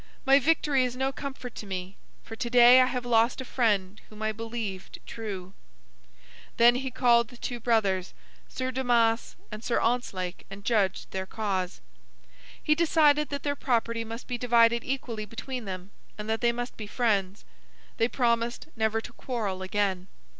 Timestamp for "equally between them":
14.83-15.91